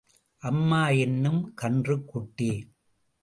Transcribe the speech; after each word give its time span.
அம்மா 0.37 0.89
என்னும் 0.89 1.53
கன்றுக் 1.61 2.05
குட்டி. 2.05 2.73